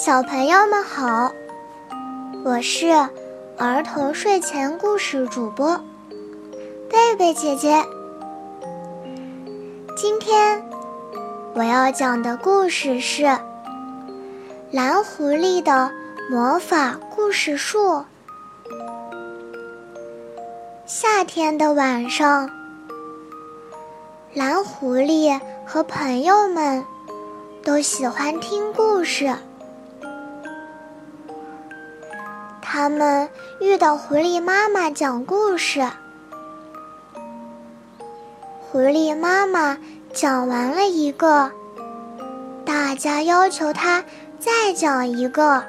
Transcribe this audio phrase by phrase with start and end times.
[0.00, 1.32] 小朋友们好，
[2.44, 2.86] 我是
[3.56, 5.76] 儿童睡前故事主播
[6.88, 7.84] 贝贝姐姐。
[9.96, 10.62] 今天
[11.52, 13.24] 我要讲的故事是
[14.70, 15.90] 《蓝狐狸的
[16.30, 17.78] 魔法故事树》。
[20.86, 22.48] 夏天的晚上，
[24.32, 26.84] 蓝狐狸和朋友们
[27.64, 29.34] 都喜欢听故事。
[32.80, 33.28] 他们
[33.58, 35.84] 遇到狐狸妈妈讲故事，
[38.60, 39.76] 狐狸妈妈
[40.12, 41.50] 讲完了一个，
[42.64, 44.04] 大家要求她
[44.38, 45.64] 再讲一个，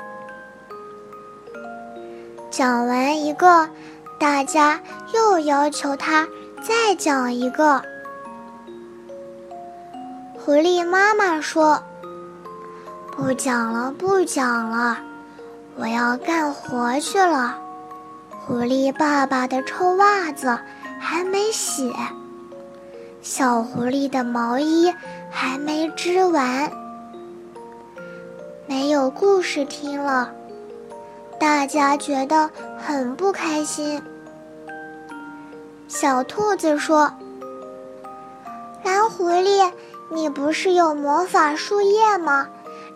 [2.52, 3.68] 讲完一个，
[4.20, 4.80] 大家
[5.12, 6.28] 又要求她
[6.62, 7.82] 再讲一个。
[10.38, 11.82] 狐狸妈妈说
[13.18, 15.00] ：“不讲了，不讲了。”
[15.80, 17.58] 我要干活去了。
[18.46, 20.60] 狐狸爸爸的臭袜子
[21.00, 21.94] 还没洗，
[23.22, 24.94] 小狐狸的毛衣
[25.32, 26.70] 还没织完，
[28.68, 30.30] 没有故事听了，
[31.40, 34.02] 大家觉得很不开心。
[35.88, 37.10] 小兔子说
[38.84, 39.72] ：“蓝狐狸，
[40.12, 42.48] 你不是有魔法树叶吗？”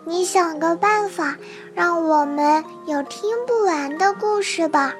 [0.06, 1.36] 你想个办法，
[1.74, 4.94] 让我们有听不完的故事吧。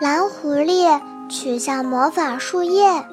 [0.00, 3.04] 蓝狐狸取下魔法树叶，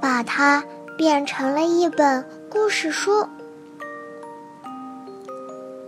[0.00, 0.64] 把它
[0.96, 3.28] 变成了一本故事书。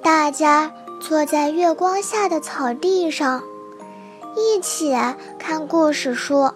[0.02, 3.42] 大家坐在月光下的草地上，
[4.36, 4.94] 一起
[5.38, 6.50] 看故事书。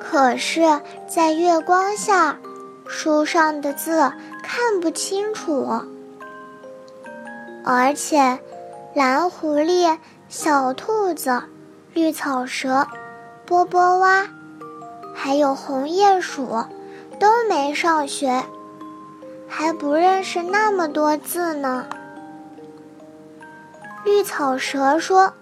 [0.00, 2.40] 可是，在月光下。
[2.88, 4.10] 书上的字
[4.42, 5.82] 看不清楚，
[7.64, 8.38] 而且
[8.94, 11.42] 蓝狐狸、小兔子、
[11.92, 12.88] 绿草蛇、
[13.44, 14.26] 波波蛙，
[15.14, 16.64] 还有红鼹鼠
[17.20, 18.42] 都没上学，
[19.46, 21.86] 还不认识那么多字呢。
[24.04, 25.34] 绿草蛇说：“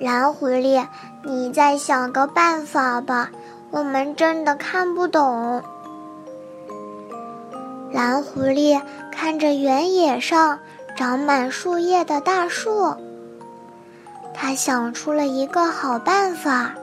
[0.00, 0.84] 蓝狐狸，
[1.24, 3.30] 你再想个办法吧，
[3.70, 5.62] 我们真的看不懂。”
[7.92, 8.80] 蓝狐狸
[9.10, 10.60] 看着原野上
[10.96, 12.94] 长满树叶的大树，
[14.32, 16.74] 他想出了一个好办法。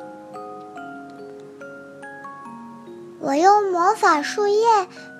[3.19, 4.65] 我用魔法树叶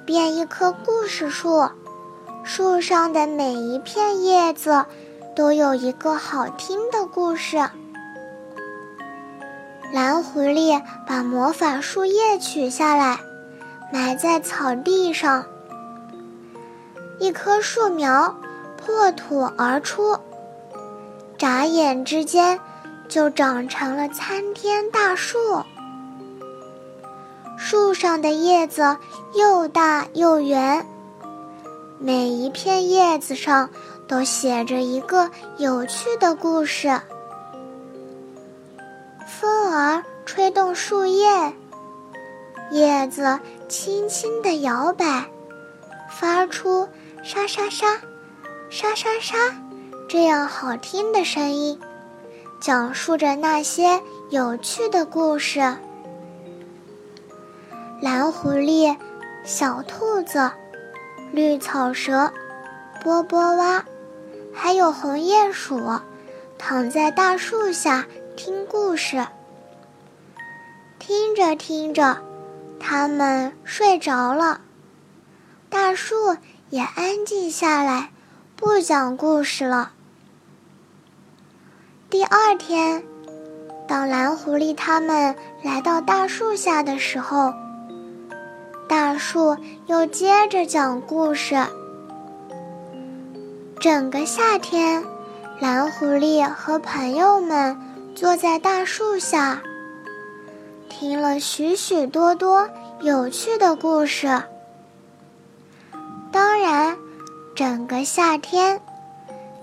[0.06, 1.70] 变一棵故事树，
[2.44, 4.86] 树上的每一片叶子
[5.36, 7.58] 都有一个好听的故事。
[9.94, 13.20] 蓝狐狸把魔法树叶取下来，
[13.92, 15.46] 埋在草地上。
[17.20, 18.36] 一棵树苗
[18.78, 20.18] 破土而出，
[21.38, 22.60] 眨眼之间
[23.08, 25.38] 就长成了参天大树。
[27.58, 28.98] 树上的叶子
[29.34, 30.86] 又大又圆，
[31.98, 33.70] 每一片叶子上
[34.08, 37.02] 都写着一个有趣的故事。
[39.26, 41.54] 风儿吹动树叶，
[42.70, 45.26] 叶子轻轻地摇摆，
[46.10, 46.88] 发出。
[47.28, 47.86] 沙沙沙，
[48.70, 49.36] 沙沙沙，
[50.08, 51.78] 这样好听的声音，
[52.62, 55.60] 讲述着那些有趣的故事。
[58.00, 58.96] 蓝狐狸、
[59.44, 60.50] 小兔子、
[61.34, 62.32] 绿草蛇、
[63.04, 63.84] 波波蛙，
[64.54, 66.00] 还有红鼹鼠，
[66.58, 68.06] 躺在大树下
[68.38, 69.28] 听故事。
[70.98, 72.20] 听着听着，
[72.80, 74.62] 他们睡着了。
[75.70, 76.16] 大树。
[76.70, 78.12] 也安静下来，
[78.58, 79.92] 不讲故事了。
[82.10, 83.04] 第二天，
[83.88, 85.34] 当蓝狐狸他们
[85.64, 87.54] 来到大树下的时候，
[88.88, 91.56] 大树又接着讲故事。
[93.80, 95.06] 整个夏天，
[95.62, 97.78] 蓝狐狸和朋友们
[98.14, 99.62] 坐在大树下，
[100.90, 104.44] 听了许许多多有趣的故事。
[106.38, 106.96] 当然，
[107.56, 108.80] 整个夏天，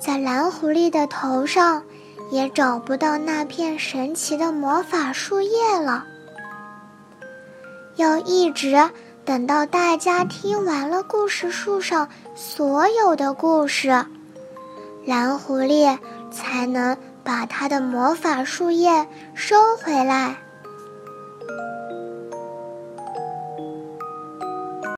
[0.01, 1.85] 在蓝狐狸的头上
[2.33, 6.05] 也找不到那片神奇的魔法树叶了。
[7.95, 8.91] 要一直
[9.25, 14.05] 等到大家听完了故事树上所有的故事，
[15.07, 15.97] 蓝狐狸
[16.33, 19.07] 才能把它的魔法树叶
[19.37, 20.39] 收回来。